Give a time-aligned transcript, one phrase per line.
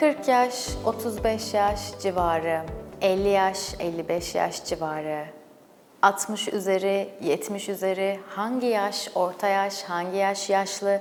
[0.00, 2.62] 40 yaş, 35 yaş civarı,
[3.00, 5.24] 50 yaş, 55 yaş civarı,
[6.02, 11.00] 60 üzeri, 70 üzeri, hangi yaş, orta yaş, hangi yaş yaşlı,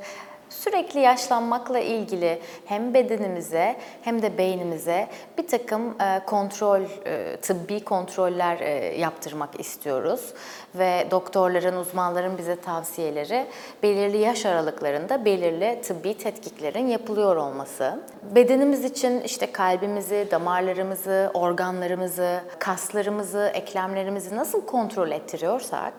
[0.50, 5.08] sürekli yaşlanmakla ilgili hem bedenimize hem de beynimize
[5.38, 10.34] bir takım e, kontrol, e, tıbbi kontroller e, yaptırmak istiyoruz.
[10.76, 13.46] Ve doktorların, uzmanların bize tavsiyeleri
[13.84, 18.00] belirli yaş aralıklarında belirli tıbbi tetkiklerin yapılıyor olması.
[18.36, 25.94] Bedenimiz için işte kalbimizi, damarlarımızı, organlarımızı, kaslarımızı, eklemlerimizi nasıl kontrol ettiriyorsak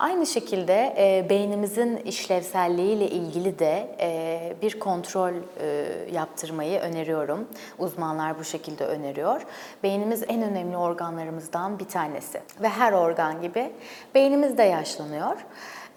[0.00, 7.48] Aynı şekilde e, beynimizin işlevselliği ile ilgili de e, bir kontrol e, yaptırmayı öneriyorum.
[7.78, 9.42] Uzmanlar bu şekilde öneriyor.
[9.82, 13.72] Beynimiz en önemli organlarımızdan bir tanesi ve her organ gibi
[14.14, 15.36] beynimiz de yaşlanıyor.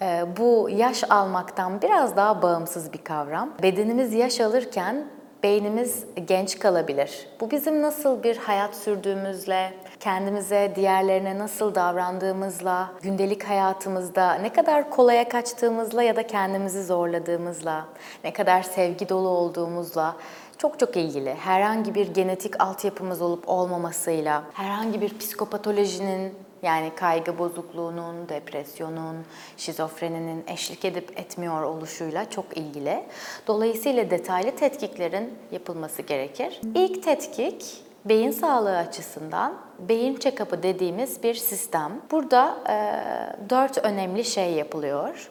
[0.02, 3.50] E, bu yaş almaktan biraz daha bağımsız bir kavram.
[3.62, 5.04] Bedenimiz yaş alırken
[5.44, 7.26] beynimiz genç kalabilir.
[7.40, 15.28] Bu bizim nasıl bir hayat sürdüğümüzle, kendimize, diğerlerine nasıl davrandığımızla, gündelik hayatımızda ne kadar kolaya
[15.28, 17.84] kaçtığımızla ya da kendimizi zorladığımızla,
[18.24, 20.16] ne kadar sevgi dolu olduğumuzla
[20.58, 21.34] çok çok ilgili.
[21.34, 26.34] Herhangi bir genetik altyapımız olup olmamasıyla, herhangi bir psikopatolojinin
[26.64, 29.16] yani kaygı bozukluğunun, depresyonun,
[29.56, 33.04] şizofreninin eşlik edip etmiyor oluşuyla çok ilgili.
[33.46, 36.60] Dolayısıyla detaylı tetkiklerin yapılması gerekir.
[36.74, 42.00] İlk tetkik beyin sağlığı açısından beyin check-up'ı dediğimiz bir sistem.
[42.10, 45.30] Burada e, dört önemli şey yapılıyor.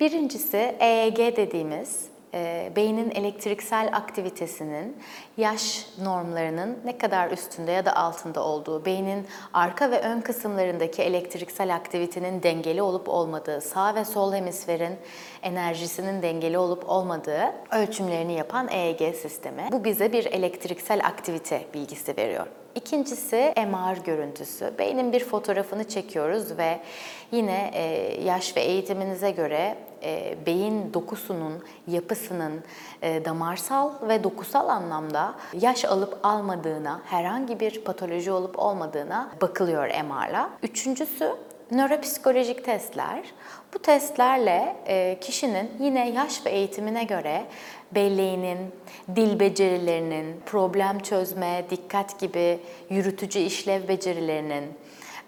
[0.00, 4.96] Birincisi EEG dediğimiz e, beynin elektriksel aktivitesinin
[5.36, 11.74] yaş normlarının ne kadar üstünde ya da altında olduğu, beynin arka ve ön kısımlarındaki elektriksel
[11.74, 14.96] aktivitenin dengeli olup olmadığı, sağ ve sol hemisferin
[15.42, 19.68] enerjisinin dengeli olup olmadığı ölçümlerini yapan EEG sistemi.
[19.72, 22.46] Bu bize bir elektriksel aktivite bilgisi veriyor.
[22.74, 24.72] İkincisi MR görüntüsü.
[24.78, 26.80] Beynin bir fotoğrafını çekiyoruz ve
[27.32, 27.82] yine e,
[28.22, 32.60] yaş ve eğitiminize göre e, beyin dokusunun, yapısının
[33.02, 40.50] e, damarsal ve dokusal anlamda yaş alıp almadığına, herhangi bir patoloji olup olmadığına bakılıyor MR'la.
[40.62, 41.36] Üçüncüsü
[41.72, 43.22] nöropsikolojik testler.
[43.74, 47.44] Bu testlerle e, kişinin yine yaş ve eğitimine göre
[47.94, 48.58] belleğinin,
[49.16, 52.60] dil becerilerinin, problem çözme, dikkat gibi
[52.90, 54.64] yürütücü işlev becerilerinin,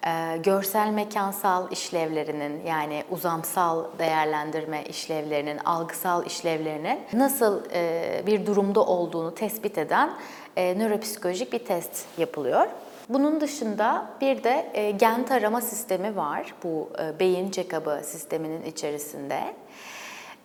[0.07, 9.35] e, görsel mekansal işlevlerinin yani uzamsal değerlendirme işlevlerinin, algısal işlevlerinin nasıl e, bir durumda olduğunu
[9.35, 10.11] tespit eden
[10.57, 12.67] nöropsikolojik bir test yapılıyor.
[13.09, 19.55] Bunun dışında bir de e, gen tarama sistemi var bu e, beyin check-up'ı sisteminin içerisinde.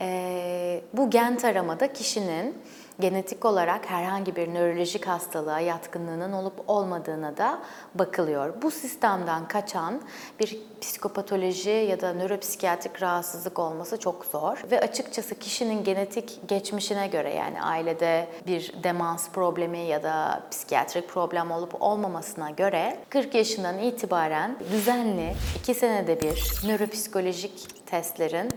[0.02, 2.56] E, bu gen taramada kişinin
[3.00, 7.60] genetik olarak herhangi bir nörolojik hastalığa yatkınlığının olup olmadığına da
[7.96, 8.62] bakılıyor.
[8.62, 10.02] Bu sistemden kaçan
[10.40, 17.34] bir psikopatoloji ya da nöropsikiyatrik rahatsızlık olması çok zor ve açıkçası kişinin genetik geçmişine göre
[17.34, 24.58] yani ailede bir demans problemi ya da psikiyatrik problem olup olmamasına göre 40 yaşından itibaren
[24.72, 28.50] düzenli 2 senede bir nöropsikolojik testlerin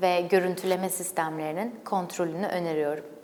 [0.00, 3.17] ve görüntüleme sistemlerinin kontrolünü öneriyorum.